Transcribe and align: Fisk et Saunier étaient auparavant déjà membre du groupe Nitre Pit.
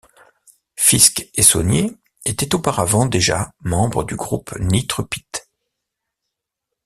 Fisk 0.77 1.29
et 1.35 1.43
Saunier 1.43 1.95
étaient 2.25 2.55
auparavant 2.55 3.05
déjà 3.05 3.53
membre 3.61 4.03
du 4.03 4.15
groupe 4.15 4.51
Nitre 4.57 5.03
Pit. 5.07 5.47